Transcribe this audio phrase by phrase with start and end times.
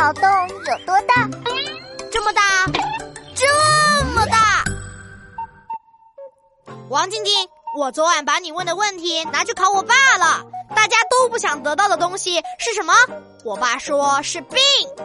[0.00, 1.28] 脑洞有多大？
[2.10, 2.40] 这么大，
[3.34, 4.64] 这么大！
[6.88, 7.34] 王晶晶，
[7.76, 10.42] 我昨晚把你问的问题拿去考我爸了。
[10.74, 12.94] 大家都不想得到的东西是什么？
[13.44, 14.58] 我爸说是病，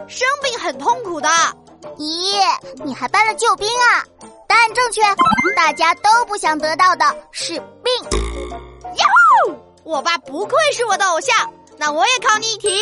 [0.08, 1.28] 生病很痛苦的。
[1.98, 2.40] 咦，
[2.82, 4.02] 你还搬了救兵啊？
[4.48, 5.02] 答案正确，
[5.54, 7.52] 大家都不想得到的是
[7.84, 7.94] 病。
[8.94, 11.52] 哟，我爸不愧是我的偶像。
[11.76, 12.80] 那我也考你一题，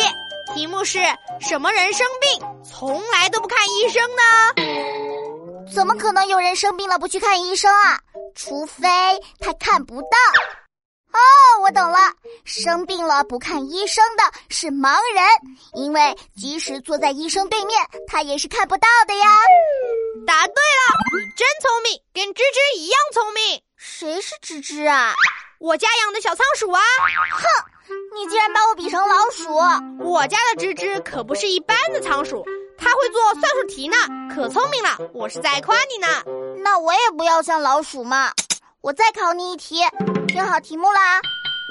[0.53, 0.99] 题目是
[1.41, 4.23] 什么人生病从来都不看医生呢？
[5.73, 7.99] 怎么可能有人生病了不去看医生啊？
[8.35, 8.87] 除非
[9.39, 10.17] 他看不到。
[11.11, 11.19] 哦，
[11.63, 11.97] 我懂了，
[12.43, 15.23] 生病了不看医生的是盲人，
[15.73, 19.27] 因为即使坐在医生对面，他也是看不到的呀。
[20.27, 23.61] 答对了，你真聪明，跟芝芝一样聪明。
[23.77, 25.13] 谁是芝芝啊？
[25.59, 26.81] 我家养的小仓鼠啊！
[27.31, 27.43] 哼，
[27.87, 29.55] 你竟然把我比成老鼠！
[30.03, 32.43] 我家的芝芝可不是一般的仓鼠，
[32.77, 33.95] 它会做算术题呢，
[34.33, 34.97] 可聪明了。
[35.13, 36.07] 我是在夸你呢。
[36.63, 38.31] 那我也不要像老鼠嘛。
[38.81, 39.81] 我再考你一题，
[40.27, 41.19] 听好题目啦！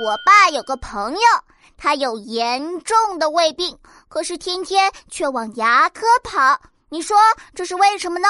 [0.05, 1.20] 我爸有个朋友，
[1.77, 3.77] 他有严重的胃病，
[4.08, 6.60] 可是天天却往牙科跑。
[6.91, 7.16] 你说
[7.55, 8.28] 这是为什么呢？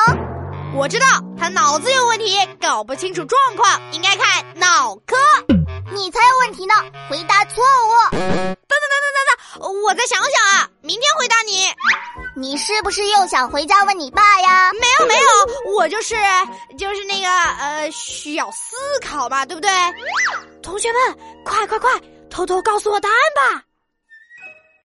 [0.74, 1.06] 我知道
[1.38, 5.16] 他脑子有问题，搞不清楚状况，应该看脑科。
[5.92, 6.33] 你才有问
[6.64, 6.74] 题呢！
[7.10, 8.10] 回答错误。
[8.10, 11.68] 等等等等等等，我再想想啊，明天回答你。
[12.36, 14.72] 你是不是又想回家问你爸呀？
[14.72, 16.16] 没有没有，我就是
[16.78, 19.70] 就是那个呃，需要思考嘛，对不对？
[20.62, 21.90] 同学们，快快快，
[22.30, 23.16] 偷偷告诉我答案
[23.52, 23.62] 吧！